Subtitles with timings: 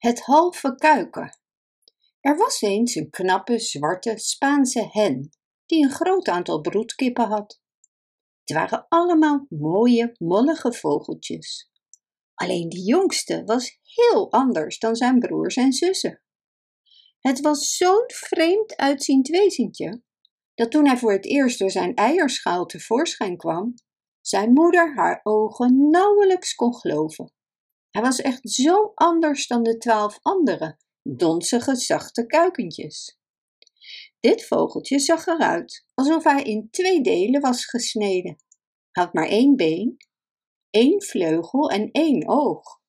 [0.00, 1.38] Het halve kuiken.
[2.20, 5.30] Er was eens een knappe, zwarte Spaanse hen
[5.66, 7.60] die een groot aantal broedkippen had.
[8.44, 11.70] Het waren allemaal mooie, mollige vogeltjes.
[12.34, 16.22] Alleen de jongste was heel anders dan zijn broers en zussen.
[17.18, 20.02] Het was zo'n vreemd uitziend wezentje
[20.54, 23.74] dat toen hij voor het eerst door zijn eierschaal tevoorschijn kwam,
[24.20, 27.32] zijn moeder haar ogen nauwelijks kon geloven.
[27.90, 33.18] Hij was echt zo anders dan de twaalf andere, donzige, zachte kuikentjes.
[34.20, 38.36] Dit vogeltje zag eruit alsof hij in twee delen was gesneden.
[38.90, 39.96] Hij had maar één been,
[40.70, 42.80] één vleugel en één oog.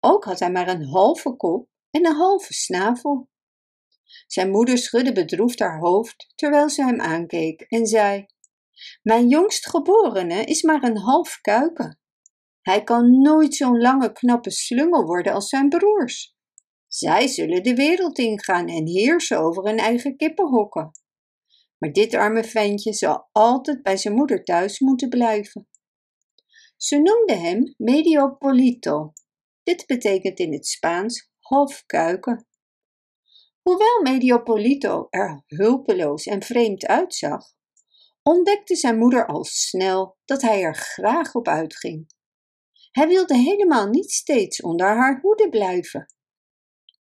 [0.00, 3.30] Ook had hij maar een halve kop en een halve snavel.
[4.26, 8.26] Zijn moeder schudde bedroefd haar hoofd terwijl ze hem aankeek en zei:
[9.02, 12.01] Mijn jongstgeborene is maar een half kuiken.
[12.62, 16.36] Hij kan nooit zo'n lange, knappe slungel worden als zijn broers.
[16.86, 20.90] Zij zullen de wereld ingaan en heersen over hun eigen kippenhokken.
[21.78, 25.68] Maar dit arme ventje zal altijd bij zijn moeder thuis moeten blijven.
[26.76, 29.12] Ze noemde hem Mediopolito.
[29.62, 32.46] Dit betekent in het Spaans half kuiken.
[33.62, 37.44] Hoewel Mediopolito er hulpeloos en vreemd uitzag,
[38.22, 42.06] ontdekte zijn moeder al snel dat hij er graag op uitging.
[42.92, 46.14] Hij wilde helemaal niet steeds onder haar hoede blijven.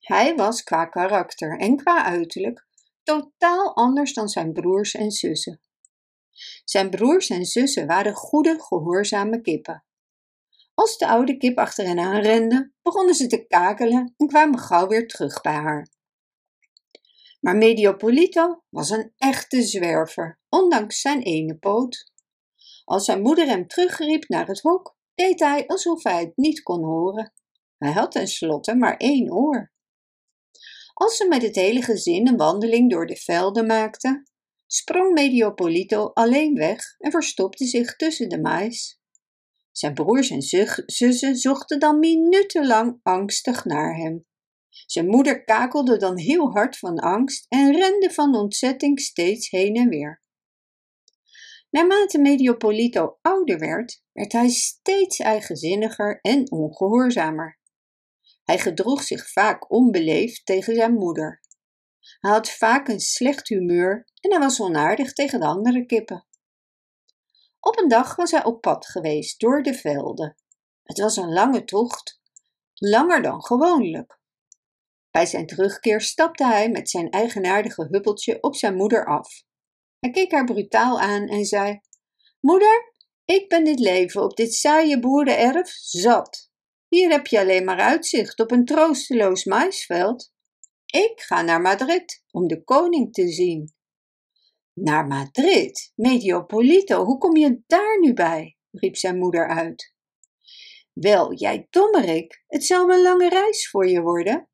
[0.00, 2.66] Hij was qua karakter en qua uiterlijk
[3.02, 5.60] totaal anders dan zijn broers en zussen.
[6.64, 9.84] Zijn broers en zussen waren goede, gehoorzame kippen.
[10.74, 14.86] Als de oude kip achter hen aan rende, begonnen ze te kakelen en kwamen gauw
[14.86, 15.88] weer terug bij haar.
[17.40, 22.10] Maar Mediopolito was een echte zwerver, ondanks zijn ene poot.
[22.84, 26.84] Als zijn moeder hem terugriep naar het hok, deed hij alsof hij het niet kon
[26.84, 27.32] horen.
[27.78, 29.72] Hij had tenslotte maar één oor.
[30.94, 34.30] Als ze met het hele gezin een wandeling door de velden maakten,
[34.66, 39.00] sprong Mediopolito alleen weg en verstopte zich tussen de mais.
[39.70, 40.42] Zijn broers en
[40.86, 44.24] zussen zochten dan minutenlang angstig naar hem.
[44.86, 49.88] Zijn moeder kakelde dan heel hard van angst en rende van ontzetting steeds heen en
[49.88, 50.21] weer.
[51.72, 57.58] Naarmate Mediopolito ouder werd, werd hij steeds eigenzinniger en ongehoorzamer.
[58.44, 61.40] Hij gedroeg zich vaak onbeleefd tegen zijn moeder.
[62.20, 66.26] Hij had vaak een slecht humeur en hij was onaardig tegen de andere kippen.
[67.60, 70.36] Op een dag was hij op pad geweest door de velden.
[70.82, 72.20] Het was een lange tocht,
[72.74, 74.20] langer dan gewoonlijk.
[75.10, 79.44] Bij zijn terugkeer stapte hij met zijn eigenaardige huppeltje op zijn moeder af.
[80.02, 81.80] Hij keek haar brutaal aan en zei:
[82.40, 82.92] Moeder,
[83.24, 86.50] ik ben dit leven op dit saaie boerenerf zat.
[86.88, 90.32] Hier heb je alleen maar uitzicht op een troosteloos maisveld.
[90.86, 93.74] Ik ga naar Madrid om de koning te zien.
[94.72, 95.92] Naar Madrid?
[95.94, 98.56] Mediopolito, hoe kom je daar nu bij?
[98.70, 99.94] riep zijn moeder uit.
[100.92, 104.50] Wel, jij dommerik, het zou een lange reis voor je worden.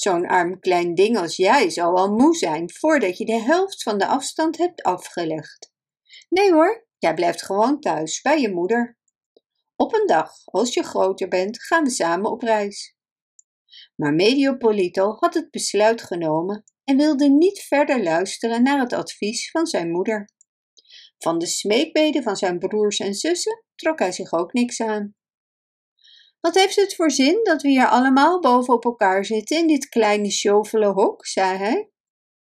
[0.00, 3.98] Zo'n arm klein ding als jij zal al moe zijn voordat je de helft van
[3.98, 5.72] de afstand hebt afgelegd.
[6.28, 8.98] Nee hoor, jij blijft gewoon thuis bij je moeder.
[9.76, 12.96] Op een dag, als je groter bent, gaan we samen op reis.
[13.96, 19.66] Maar Mediopolito had het besluit genomen en wilde niet verder luisteren naar het advies van
[19.66, 20.30] zijn moeder.
[21.18, 25.14] Van de smeekbeden van zijn broers en zussen trok hij zich ook niks aan.
[26.40, 29.88] Wat heeft het voor zin dat we hier allemaal boven op elkaar zitten in dit
[29.88, 31.90] kleine sjovele hok, zei hij.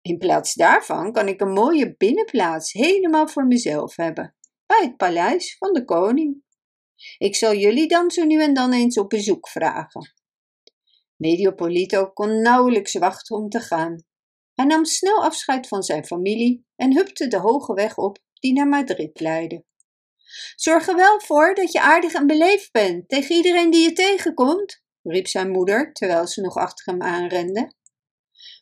[0.01, 4.35] In plaats daarvan kan ik een mooie binnenplaats helemaal voor mezelf hebben,
[4.65, 6.43] bij het paleis van de koning.
[7.17, 10.13] Ik zal jullie dan zo nu en dan eens op bezoek vragen.
[11.15, 14.03] Mediopolito kon nauwelijks wachten om te gaan.
[14.53, 18.67] Hij nam snel afscheid van zijn familie en hupte de hoge weg op die naar
[18.67, 19.63] Madrid leidde.
[20.55, 24.83] Zorg er wel voor dat je aardig en beleefd bent tegen iedereen die je tegenkomt,
[25.01, 27.73] riep zijn moeder terwijl ze nog achter hem aanrende.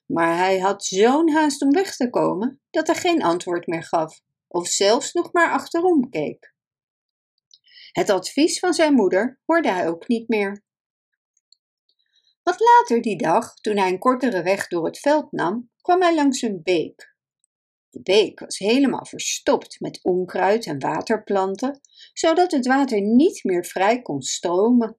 [0.05, 4.21] Maar hij had zo'n haast om weg te komen dat hij geen antwoord meer gaf
[4.47, 6.55] of zelfs nog maar achterom keek.
[7.91, 10.63] Het advies van zijn moeder hoorde hij ook niet meer.
[12.43, 16.15] Wat later die dag, toen hij een kortere weg door het veld nam, kwam hij
[16.15, 17.15] langs een beek.
[17.97, 21.79] De beek was helemaal verstopt met onkruid en waterplanten,
[22.13, 24.97] zodat het water niet meer vrij kon stromen.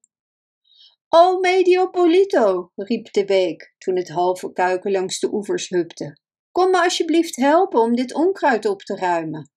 [1.08, 6.18] O Mediopolito, riep de beek toen het halve kuiken langs de oevers hupte.
[6.52, 9.50] Kom me alsjeblieft helpen om dit onkruid op te ruimen.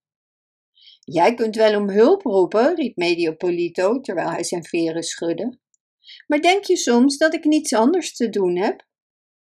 [0.99, 5.59] Jij kunt wel om hulp roepen, riep Mediopolito terwijl hij zijn veren schudde.
[6.27, 8.87] Maar denk je soms dat ik niets anders te doen heb?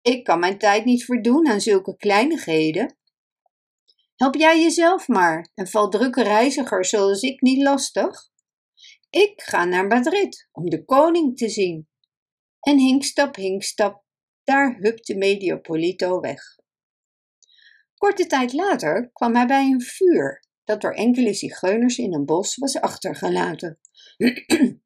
[0.02, 2.98] Ik kan mijn tijd niet verdoen aan zulke kleinigheden.
[4.16, 8.32] Help jij jezelf maar en val drukke reizigers zoals ik niet lastig.
[9.10, 11.88] Ik ga naar Madrid om de koning te zien.
[12.60, 14.04] En hinkstap, hinkstap,
[14.44, 16.42] daar hupte Mediopolito weg.
[17.96, 22.56] Korte tijd later kwam hij bij een vuur dat door enkele zigeuners in een bos
[22.56, 23.80] was achtergelaten.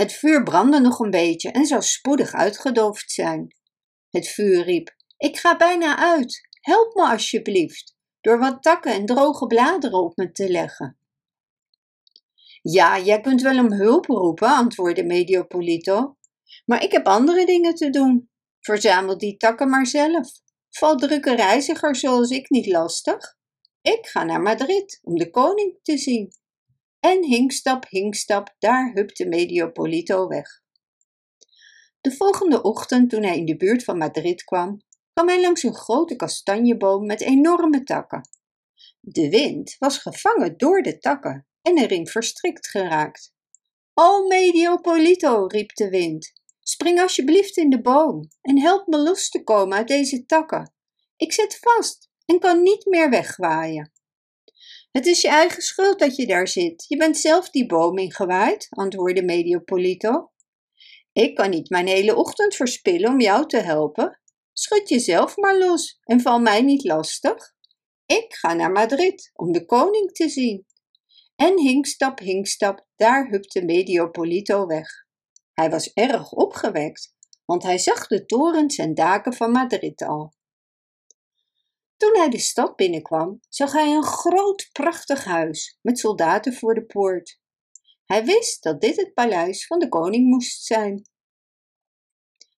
[0.00, 3.56] Het vuur brandde nog een beetje en zou spoedig uitgedoofd zijn.
[4.10, 6.48] Het vuur riep: Ik ga bijna uit.
[6.60, 10.98] Help me alsjeblieft, door wat takken en droge bladeren op me te leggen.
[12.62, 16.16] Ja, jij kunt wel om hulp roepen, antwoordde Mediopolito,
[16.64, 18.30] maar ik heb andere dingen te doen.
[18.60, 20.30] Verzamel die takken maar zelf.
[20.70, 23.36] Val drukke reizigers zoals ik niet lastig.
[23.82, 26.32] Ik ga naar Madrid om de koning te zien.
[27.00, 30.62] En hinkstap, hinkstap, daar hupte Mediopolito weg.
[32.00, 35.74] De volgende ochtend, toen hij in de buurt van Madrid kwam, kwam hij langs een
[35.74, 38.28] grote kastanjeboom met enorme takken.
[39.00, 43.32] De wind was gevangen door de takken en erin verstrikt geraakt.
[43.94, 49.42] O Mediopolito, riep de wind, spring alsjeblieft in de boom en help me los te
[49.42, 50.74] komen uit deze takken.
[51.16, 53.92] Ik zit vast en kan niet meer wegwaaien.
[54.90, 56.84] Het is je eigen schuld dat je daar zit.
[56.88, 60.30] Je bent zelf die boom ingewaaid, antwoordde Mediopolito.
[61.12, 64.20] Ik kan niet mijn hele ochtend verspillen om jou te helpen.
[64.52, 67.52] Schud jezelf maar los en val mij niet lastig.
[68.06, 70.66] Ik ga naar Madrid om de koning te zien.
[71.36, 74.88] En hinkstap, hinkstap, daar hupte Mediopolito weg.
[75.52, 77.14] Hij was erg opgewekt,
[77.44, 80.34] want hij zag de torens en daken van Madrid al.
[81.96, 86.84] Toen hij de stad binnenkwam, zag hij een groot, prachtig huis met soldaten voor de
[86.84, 87.40] poort.
[88.04, 91.09] Hij wist dat dit het paleis van de koning moest zijn.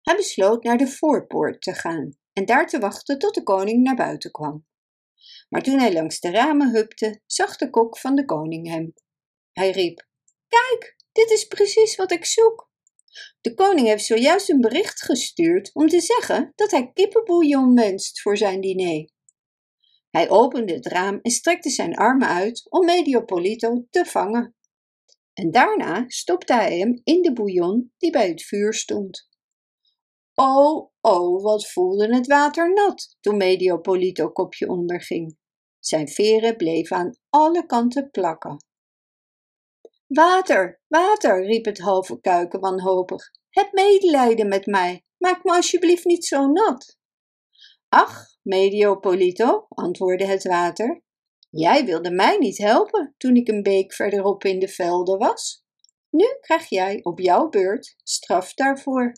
[0.02, 3.96] Hij besloot naar de voorpoort te gaan en daar te wachten tot de koning naar
[3.96, 4.66] buiten kwam.
[5.48, 8.94] Maar toen hij langs de ramen hupte, zag de kok van de koning hem.
[9.52, 10.06] Hij riep:
[10.48, 12.70] Kijk, dit is precies wat ik zoek.
[13.40, 18.36] De koning heeft zojuist een bericht gestuurd om te zeggen dat hij kippenbouillon wenst voor
[18.36, 19.10] zijn diner.
[20.10, 24.56] Hij opende het raam en strekte zijn armen uit om Mediopolito te vangen.
[25.32, 29.30] En daarna stopte hij hem in de bouillon die bij het vuur stond.
[30.44, 35.38] Oh, oh, wat voelde het water nat toen Mediopolito kopje onderging.
[35.78, 38.64] Zijn veren bleven aan alle kanten plakken.
[40.06, 43.30] Water, water, riep het halve kuiken wanhopig.
[43.48, 45.04] Heb medelijden met mij.
[45.18, 46.98] Maak me alsjeblieft niet zo nat.
[47.88, 51.02] Ach, Mediopolito, antwoordde het water,
[51.50, 55.64] jij wilde mij niet helpen toen ik een beek verderop in de velden was.
[56.10, 59.12] Nu krijg jij op jouw beurt straf daarvoor.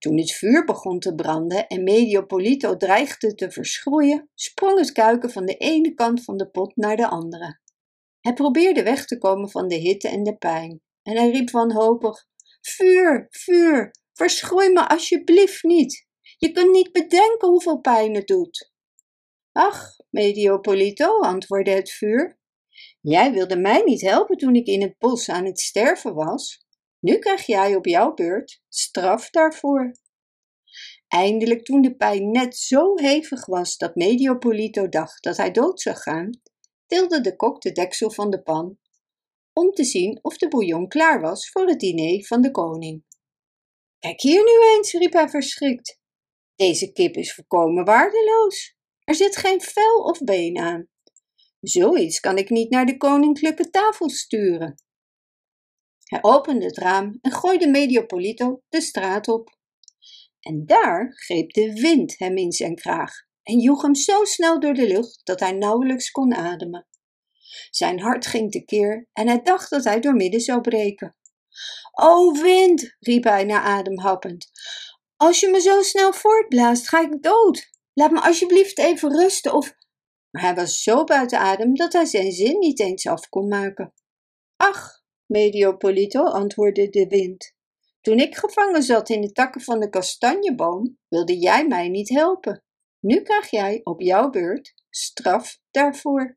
[0.00, 5.46] Toen het vuur begon te branden en Mediopolito dreigde te verschroeien, sprong het kuiken van
[5.46, 7.60] de ene kant van de pot naar de andere.
[8.20, 12.26] Hij probeerde weg te komen van de hitte en de pijn en hij riep wanhopig:
[12.60, 16.06] Vuur, vuur, verschroei me alsjeblieft niet.
[16.38, 18.72] Je kunt niet bedenken hoeveel pijn het doet.
[19.52, 22.38] Ach, Mediopolito, antwoordde het vuur.
[23.00, 26.64] Jij wilde mij niet helpen toen ik in het bos aan het sterven was.
[27.00, 29.92] Nu krijg jij op jouw beurt straf daarvoor.
[31.08, 35.96] Eindelijk, toen de pijn net zo hevig was dat Mediopolito dacht dat hij dood zou
[35.96, 36.40] gaan,
[36.86, 38.78] tilde de kok de deksel van de pan
[39.52, 43.04] om te zien of de bouillon klaar was voor het diner van de koning.
[43.98, 45.98] Kijk hier nu eens, riep hij verschrikt.
[46.54, 48.76] Deze kip is volkomen waardeloos.
[49.04, 50.88] Er zit geen vel of been aan.
[51.60, 54.82] Zoiets kan ik niet naar de koninklijke tafel sturen.
[56.10, 59.58] Hij opende het raam en gooide Mediopolito de straat op.
[60.40, 63.12] En daar greep de wind hem in zijn kraag
[63.42, 66.86] en joeg hem zo snel door de lucht dat hij nauwelijks kon ademen.
[67.70, 71.16] Zijn hart ging tekeer en hij dacht dat hij doormidden zou breken.
[71.90, 74.50] O wind, riep hij na adem happend,
[75.16, 77.70] als je me zo snel voortblaast, ga ik dood.
[77.92, 79.74] Laat me alsjeblieft even rusten of.
[80.30, 83.92] Maar hij was zo buiten adem dat hij zijn zin niet eens af kon maken.
[84.56, 84.99] Ach,
[85.30, 87.54] Mediopolito, antwoordde de wind.
[88.00, 92.64] Toen ik gevangen zat in de takken van de kastanjeboom, wilde jij mij niet helpen.
[93.00, 96.32] Nu krijg jij op jouw beurt straf daarvoor.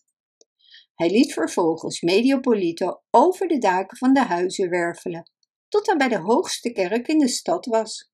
[0.95, 5.31] Hij liet vervolgens Mediopolito over de daken van de huizen wervelen,
[5.67, 8.11] tot hij bij de hoogste kerk in de stad was.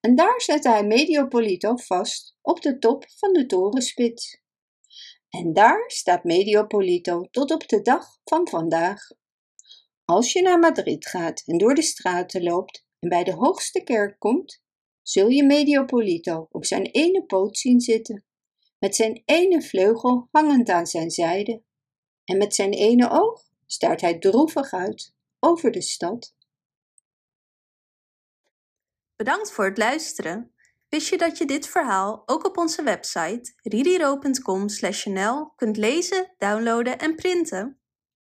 [0.00, 4.42] En daar zette hij Mediopolito vast op de top van de torenspits.
[5.28, 9.08] En daar staat Mediopolito tot op de dag van vandaag.
[10.04, 14.18] Als je naar Madrid gaat en door de straten loopt en bij de hoogste kerk
[14.18, 14.62] komt,
[15.02, 18.24] zul je Mediopolito op zijn ene poot zien zitten,
[18.78, 21.62] met zijn ene vleugel hangend aan zijn zijde,
[22.24, 26.34] en met zijn ene oog staart hij droevig uit over de stad.
[29.16, 30.52] Bedankt voor het luisteren.
[30.88, 37.14] Wist je dat je dit verhaal ook op onze website ririro.com/nl kunt lezen, downloaden en
[37.14, 37.78] printen?